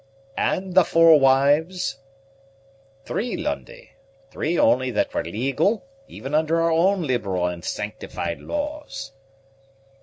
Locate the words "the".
0.73-0.83